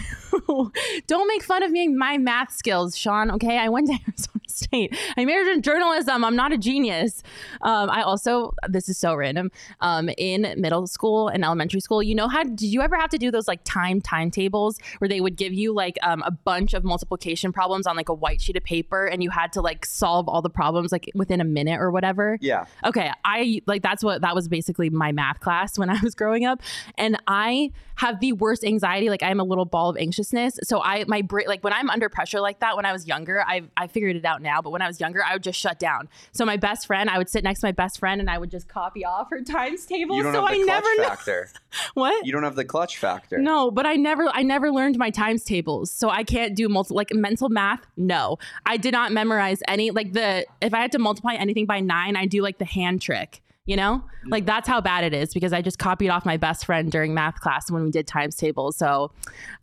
[1.07, 3.57] don't make fun of me my math skills sean okay?
[3.57, 4.97] I went to arizona state.
[5.15, 6.23] I majored in journalism.
[6.25, 7.21] I'm not a genius.
[7.61, 12.15] Um, i also this is so random um, in middle school and elementary school you
[12.15, 15.35] know how did you ever have to do those like time timetables where they would
[15.35, 18.63] give you like um, a bunch of multiplication problems on like a white sheet of
[18.63, 21.91] paper and you had to like solve all the problems like within a minute or
[21.91, 25.99] whatever yeah Okay, I like that's what that was basically my math class when I
[26.01, 26.61] was growing up,
[26.97, 29.09] and I have the worst anxiety.
[29.09, 32.09] Like I'm a little ball of anxiousness, so I my brain like when I'm under
[32.09, 32.75] pressure like that.
[32.75, 35.23] When I was younger, I I figured it out now, but when I was younger,
[35.23, 36.09] I would just shut down.
[36.31, 38.51] So my best friend, I would sit next to my best friend, and I would
[38.51, 40.15] just copy off her times table.
[40.17, 41.49] you don't so have the I clutch never know factor
[41.95, 42.25] what.
[42.25, 45.43] you don't have the clutch factor No, but I never I never learned my times
[45.43, 45.91] tables.
[45.91, 47.81] So I can't do multi like mental math.
[47.97, 48.37] No.
[48.65, 52.15] I did not memorize any like the if I had to multiply anything by 9,
[52.15, 54.03] I do like the hand trick, you know?
[54.27, 57.13] Like that's how bad it is because I just copied off my best friend during
[57.13, 58.77] math class when we did times tables.
[58.77, 59.11] So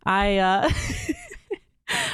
[0.05, 0.69] I uh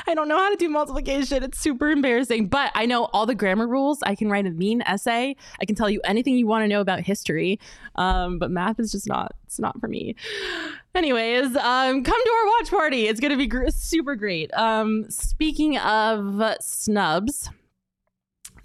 [0.08, 1.44] I don't know how to do multiplication.
[1.44, 4.00] It's super embarrassing, but I know all the grammar rules.
[4.04, 5.36] I can write a mean essay.
[5.62, 7.60] I can tell you anything you want to know about history.
[7.96, 9.34] Um, but math is just not.
[9.46, 10.16] It's not for me.
[10.94, 13.08] Anyways, um, come to our watch party.
[13.08, 14.54] It's gonna be gr- super great.
[14.54, 17.50] Um, speaking of snubs,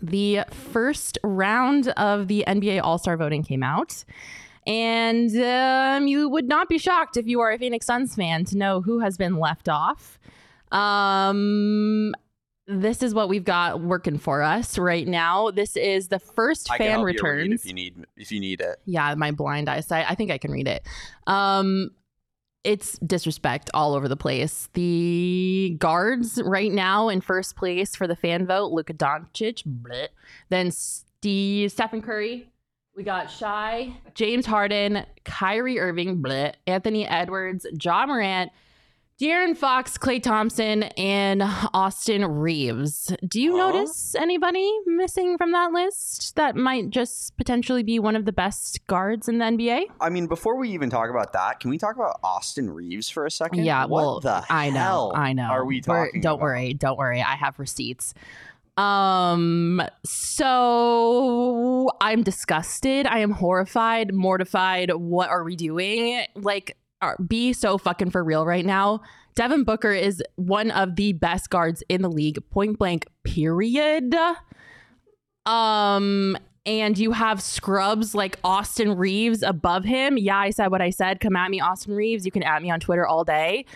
[0.01, 4.05] the first round of the NBA All Star voting came out.
[4.67, 8.59] And um, you would not be shocked if you are a Phoenix Suns fan to
[8.59, 10.19] know who has been left off.
[10.73, 12.13] Um,
[12.67, 15.53] this is what we've got working for us right now.
[15.53, 18.81] This is the first I fan help you if you need if you need it
[18.87, 20.07] Yeah, my blind eyesight.
[20.09, 20.85] I think I can read it.
[21.29, 21.91] Um,
[22.67, 24.69] it's disrespect all over the place.
[24.75, 30.09] The guards right now in first place for the fan vote: Luka Doncic, bleh.
[30.49, 32.51] then Steve, Stephen Curry.
[32.97, 38.51] We got Shai, James Harden, Kyrie Irving, bleh, Anthony Edwards, Ja Morant,
[39.19, 43.11] De'Aaron Fox, Klay Thompson, and Austin Reaves.
[43.27, 43.71] Do you Huh?
[43.73, 48.87] notice anybody missing from that list that might just potentially be one of the best
[48.89, 49.87] guards in the NBA?
[50.03, 53.25] I mean, before we even talk about that, can we talk about Austin Reaves for
[53.25, 53.65] a second?
[53.65, 55.45] Yeah, what well, the I know, I know.
[55.45, 56.21] Are we We're- talking?
[56.21, 56.43] Don't about?
[56.43, 57.23] worry, don't worry.
[57.23, 58.13] I have receipts.
[58.77, 63.07] Um, so I'm disgusted.
[63.07, 64.93] I am horrified, mortified.
[64.95, 66.27] What are we doing?
[66.35, 69.01] Like, are, be so fucking for real right now.
[69.35, 74.15] Devin Booker is one of the best guards in the league, point blank, period.
[75.45, 80.19] Um, and you have scrubs like Austin Reaves above him.
[80.19, 81.21] Yeah, I said what I said.
[81.21, 82.25] Come at me, Austin Reaves.
[82.25, 83.67] You can at me on Twitter all day.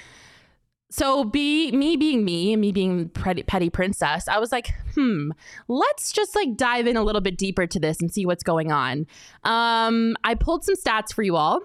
[0.90, 5.30] so be me being me and me being petty, petty princess i was like hmm
[5.68, 8.72] let's just like dive in a little bit deeper to this and see what's going
[8.72, 9.06] on
[9.44, 11.60] um i pulled some stats for you all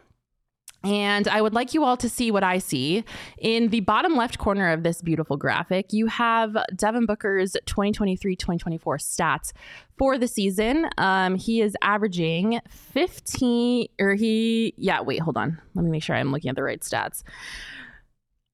[0.86, 3.04] and I would like you all to see what I see.
[3.38, 8.98] In the bottom left corner of this beautiful graphic, you have Devin Booker's 2023 2024
[8.98, 9.52] stats
[9.98, 10.88] for the season.
[10.98, 15.60] Um, he is averaging 15, or he, yeah, wait, hold on.
[15.74, 17.24] Let me make sure I'm looking at the right stats.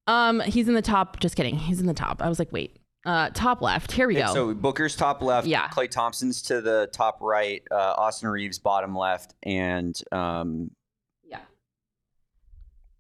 [0.08, 1.20] Um, he's in the top.
[1.20, 1.56] Just kidding.
[1.56, 2.22] He's in the top.
[2.22, 2.78] I was like, wait.
[3.04, 3.92] Uh, top left.
[3.92, 4.32] Here we go.
[4.32, 5.48] So Booker's top left.
[5.48, 5.68] Yeah.
[5.70, 7.64] Klay Thompson's to the top right.
[7.72, 10.72] Uh, Austin Reaves bottom left, and um.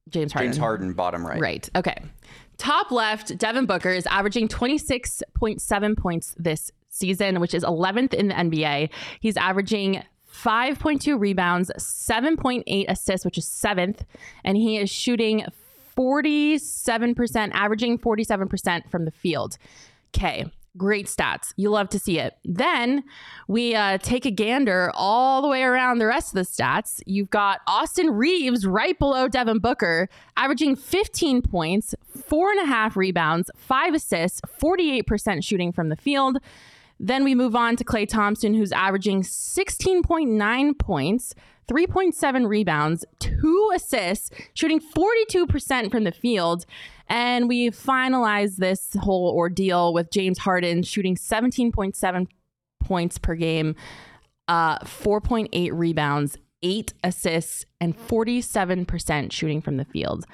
[0.10, 0.52] James Harden.
[0.52, 1.40] James Harden bottom right.
[1.40, 1.70] Right.
[1.76, 1.98] Okay.
[2.58, 8.34] Top left, Devin Booker is averaging 26.7 points this season, which is 11th in the
[8.36, 8.90] NBA.
[9.20, 14.06] He's averaging 5.2 rebounds, 7.8 assists, which is seventh,
[14.44, 15.46] and he is shooting
[15.98, 19.58] 47%, averaging 47% from the field.
[20.16, 20.46] Okay.
[20.78, 21.54] Great stats.
[21.58, 22.38] You love to see it.
[22.46, 23.04] Then
[23.50, 27.02] we uh, take a gander all the way around the rest of the stats.
[27.06, 30.08] You've got Austin Reaves right below Devin Booker,
[30.38, 31.94] averaging 15 points,
[32.26, 36.38] four and a half rebounds, five assists, 48% shooting from the field.
[37.04, 41.34] Then we move on to Klay Thompson, who's averaging 16.9 points,
[41.68, 46.68] 3.7 rebounds, two assists, shooting 42% from the field.
[47.08, 52.28] And we finalize this whole ordeal with James Harden shooting 17.7
[52.84, 53.76] points per game,
[54.48, 60.28] uh, 4.8 rebounds, eight assists, and 47% shooting from the field.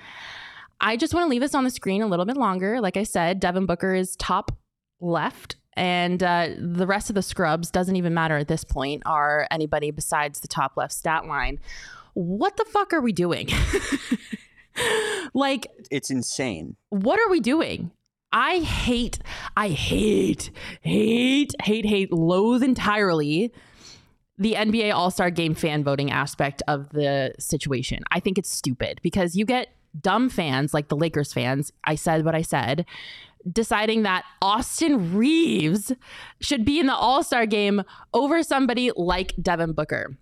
[0.82, 2.82] I just want to leave this on the screen a little bit longer.
[2.82, 4.52] Like I said, Devin Booker is top
[5.00, 9.48] left, and uh, the rest of the scrubs doesn't even matter at this point, are
[9.52, 11.60] anybody besides the top left stat line.
[12.14, 13.48] What the fuck are we doing?
[15.34, 16.76] like, It's insane.
[16.90, 17.92] what are we doing?
[18.32, 19.20] I hate,
[19.56, 23.54] I hate, hate, hate, hate, loathe entirely
[24.38, 28.04] the NBA All Star Game fan voting aspect of the situation.
[28.12, 29.70] I think it's stupid because you get
[30.02, 31.72] dumb fans like the Lakers fans.
[31.84, 32.86] I said what I said,
[33.52, 35.92] deciding that Austin Reaves
[36.42, 37.84] should be in the All Star game
[38.14, 40.18] over somebody like Devin Booker.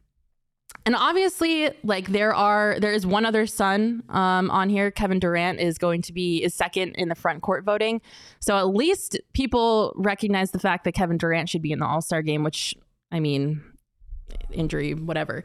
[0.86, 4.92] And obviously, like there are, there is one other son um, on here.
[4.92, 8.02] Kevin Durant is going to be is second in the front court voting.
[8.40, 12.02] So at least people recognize the fact that Kevin Durant should be in the All
[12.02, 12.44] Star game.
[12.44, 12.76] Which
[13.12, 13.64] I mean,
[14.52, 15.44] injury, whatever.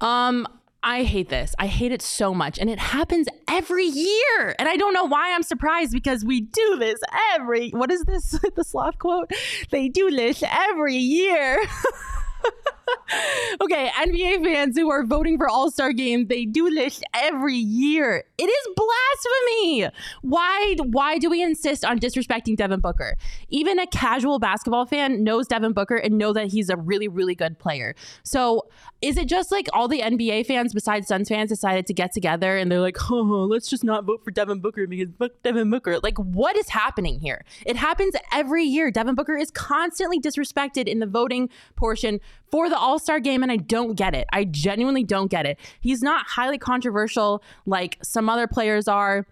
[0.00, 0.46] Um,
[0.82, 1.54] I hate this.
[1.58, 4.54] I hate it so much, and it happens every year.
[4.58, 6.98] And I don't know why I'm surprised because we do this
[7.34, 7.70] every.
[7.70, 8.30] What is this?
[8.56, 9.30] the sloth quote?
[9.70, 11.62] They do this every year.
[13.60, 18.24] okay, NBA fans who are voting for All Star Game, they do this every year.
[18.38, 19.88] It is blasphemy.
[20.22, 20.76] Why?
[20.84, 23.16] Why do we insist on disrespecting Devin Booker?
[23.48, 27.34] Even a casual basketball fan knows Devin Booker and know that he's a really, really
[27.34, 27.94] good player.
[28.22, 28.68] So,
[29.02, 32.56] is it just like all the NBA fans besides Suns fans decided to get together
[32.56, 35.98] and they're like, oh, let's just not vote for Devin Booker because fuck Devin Booker?
[36.00, 37.44] Like, what is happening here?
[37.66, 38.90] It happens every year.
[38.90, 43.52] Devin Booker is constantly disrespected in the voting portion for the All Star game, and
[43.52, 44.26] I don't get it.
[44.32, 45.58] I genuinely don't get it.
[45.80, 49.26] He's not highly controversial like some other players are.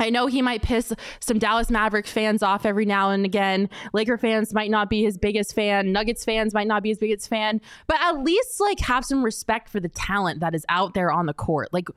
[0.00, 3.68] I know he might piss some Dallas Mavericks fans off every now and again.
[3.92, 5.92] Laker fans might not be his biggest fan.
[5.92, 7.60] Nuggets fans might not be his biggest fan.
[7.88, 11.26] But at least like have some respect for the talent that is out there on
[11.26, 11.70] the court.
[11.72, 11.88] Like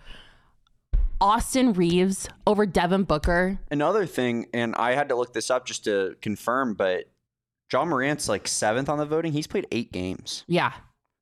[1.20, 3.60] Austin Reaves over Devin Booker.
[3.70, 7.11] Another thing, and I had to look this up just to confirm, but
[7.72, 9.32] Ja Morant's like seventh on the voting.
[9.32, 10.44] He's played eight games.
[10.48, 10.74] Yeah.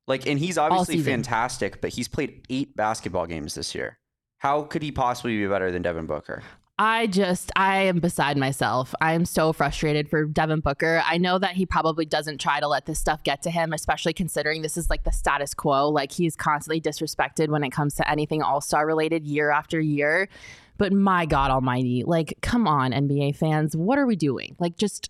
[0.08, 4.00] Like, and he's obviously fantastic, but he's played eight basketball games this year.
[4.40, 6.42] How could he possibly be better than Devin Booker?
[6.80, 8.96] I just, I am beside myself.
[9.02, 11.04] I am so frustrated for Devin Booker.
[11.06, 14.14] I know that he probably doesn't try to let this stuff get to him, especially
[14.14, 15.90] considering this is like the status quo.
[15.90, 20.30] Like he's constantly disrespected when it comes to anything all star related year after year.
[20.78, 24.56] But my God almighty, like, come on, NBA fans, what are we doing?
[24.58, 25.10] Like, just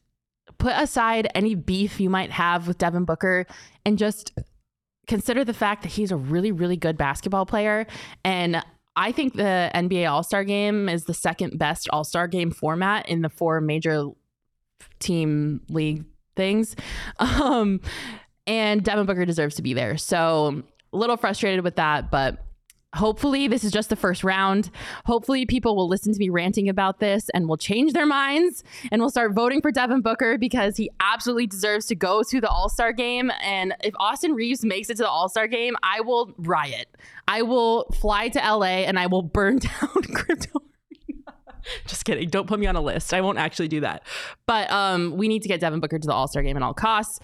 [0.57, 3.45] put aside any beef you might have with Devin Booker
[3.85, 4.33] and just
[5.07, 7.87] consider the fact that he's a really, really good basketball player.
[8.23, 8.63] And
[8.95, 13.07] I think the NBA All Star game is the second best All Star game format
[13.09, 14.09] in the four major
[14.99, 16.75] team league things.
[17.19, 17.81] Um,
[18.47, 19.95] and Devin Booker deserves to be there.
[19.95, 22.43] So a little frustrated with that, but
[22.95, 24.71] hopefully this is just the first round.
[25.05, 29.01] Hopefully people will listen to me ranting about this and will change their minds and
[29.01, 32.93] will start voting for Devin Booker because he absolutely deserves to go to the All-Star
[32.93, 36.87] game and if Austin Reaves makes it to the All-Star game, I will riot.
[37.27, 40.61] I will fly to LA and I will burn down crypto
[41.85, 42.29] Just kidding.
[42.29, 43.13] Don't put me on a list.
[43.13, 44.03] I won't actually do that.
[44.45, 46.73] But um, we need to get Devin Booker to the All Star game at all
[46.73, 47.19] costs.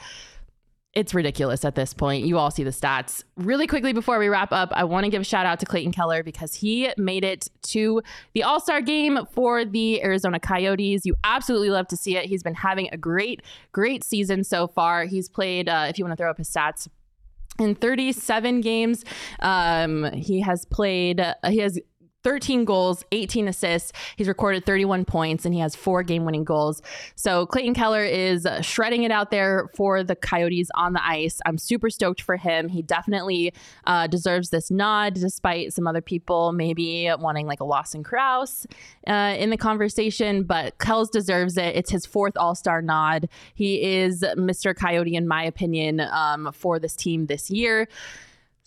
[0.96, 2.26] It's ridiculous at this point.
[2.26, 3.24] You all see the stats.
[3.36, 5.92] Really quickly before we wrap up, I want to give a shout out to Clayton
[5.92, 8.02] Keller because he made it to
[8.34, 11.06] the All Star game for the Arizona Coyotes.
[11.06, 12.26] You absolutely love to see it.
[12.28, 13.42] He's been having a great,
[13.74, 15.04] great season so far.
[15.04, 16.88] He's played, uh, if you want to throw up his stats,
[17.60, 19.04] in 37 games.
[19.40, 21.80] Um, he has played, uh, he has
[22.26, 23.94] 13 goals, 18 assists.
[24.16, 26.82] He's recorded 31 points and he has four game winning goals.
[27.14, 31.40] So Clayton Keller is shredding it out there for the Coyotes on the ice.
[31.46, 32.68] I'm super stoked for him.
[32.68, 33.54] He definitely
[33.86, 38.66] uh, deserves this nod, despite some other people maybe wanting like a Lawson Crouse
[39.06, 40.46] uh, in the conversation.
[40.46, 41.76] But Kells deserves it.
[41.76, 43.30] It's his fourth All Star nod.
[43.54, 44.76] He is Mr.
[44.76, 47.88] Coyote, in my opinion, um, for this team this year.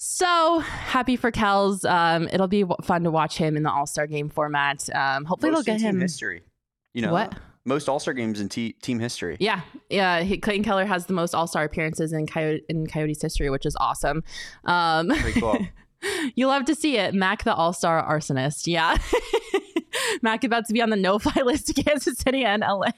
[0.00, 1.84] So happy for Kells.
[1.84, 4.88] Um, it'll be fun to watch him in the All Star game format.
[4.94, 6.00] Um, hopefully Most they'll get him.
[6.00, 6.42] history.
[6.94, 7.34] You know What?
[7.64, 9.36] Most All Star games in t- team history.
[9.40, 10.20] Yeah, yeah.
[10.22, 13.66] He, Clayton Keller has the most All Star appearances in Coyote in Coyotes history, which
[13.66, 14.22] is awesome.
[14.64, 15.58] Um, Pretty cool.
[16.36, 17.12] you'll have to see it.
[17.12, 18.68] Mac, the All Star arsonist.
[18.68, 18.96] Yeah,
[20.22, 22.92] Mac about to be on the no fly list to Kansas City and LA.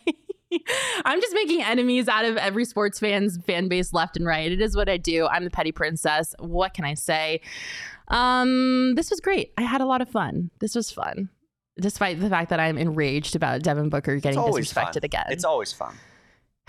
[1.05, 4.51] I'm just making enemies out of every sports fan's fan base left and right.
[4.51, 5.26] It is what I do.
[5.26, 6.34] I'm the petty princess.
[6.38, 7.40] What can I say?
[8.09, 9.53] Um, this was great.
[9.57, 10.51] I had a lot of fun.
[10.61, 11.28] This was fun.
[11.80, 15.05] Despite the fact that I'm enraged about Devin Booker getting disrespected fun.
[15.05, 15.26] again.
[15.30, 15.94] It's always fun.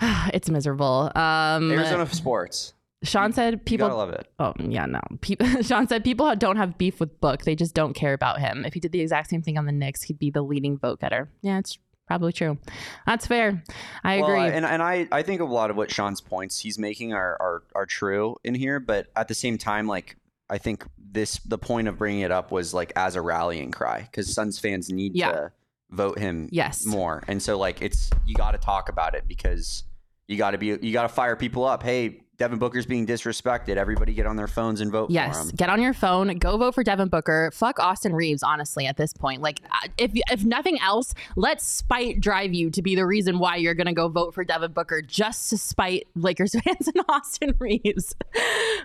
[0.00, 1.10] it's miserable.
[1.14, 2.74] Um, Arizona sports.
[3.04, 3.88] Sean said You people.
[3.88, 4.28] gotta love it.
[4.38, 5.00] Oh yeah, no.
[5.20, 7.42] People, Sean said people don't have beef with Book.
[7.42, 8.64] They just don't care about him.
[8.64, 11.00] If he did the exact same thing on the Knicks, he'd be the leading vote
[11.00, 11.28] getter.
[11.42, 12.58] Yeah, it's probably true.
[13.06, 13.62] That's fair.
[14.04, 14.54] I Well, agree.
[14.56, 17.62] and and I, I think a lot of what Sean's points he's making are, are
[17.74, 20.16] are true in here, but at the same time, like
[20.50, 24.02] I think this the point of bringing it up was like as a rallying cry
[24.02, 25.32] because Suns fans need Yeah.
[25.32, 25.52] to
[25.90, 26.84] vote him Yes.
[26.86, 29.84] more, and so like it's you got to talk about it because
[30.28, 31.82] you got to be you got to fire people up.
[31.82, 33.76] Hey, Devin Booker's being disrespected.
[33.76, 36.74] Everybody get on their phones and vote for Yes, get on your phone, go vote
[36.74, 37.52] for Devin Booker.
[37.54, 39.42] Fuck Austin Reaves, honestly, at this point.
[39.42, 43.54] Like, uh, if if nothing else, let spite drive you to be the reason why
[43.54, 48.12] you're gonna go vote for Devin Booker, just to spite Lakers fans and Austin Reaves.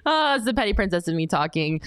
[0.05, 1.81] Oh, it's the petty princess of me talking.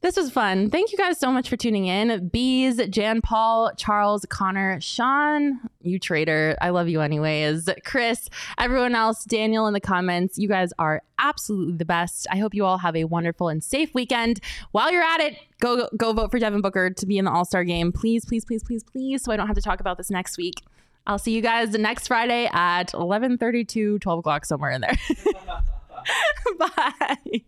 [0.00, 0.70] This was fun.
[0.70, 2.28] Thank you guys so much for tuning in.
[2.28, 6.56] Bees, Jan Paul, Charles, Connor, Sean, you traitor.
[6.60, 7.68] I love you anyways.
[7.84, 10.38] Chris, everyone else, Daniel in the comments.
[10.38, 12.28] You guys are absolutely the best.
[12.30, 14.38] I hope you all have a wonderful and safe weekend.
[14.70, 17.64] While you're at it, go go vote for Devin Booker to be in the All-Star
[17.64, 17.90] game.
[17.90, 20.62] Please, please, please, please, please, so I don't have to talk about this next week.
[21.08, 24.96] I'll see you guys next Friday at 11:32, 12 o'clock, somewhere in there.
[26.58, 27.42] Bye.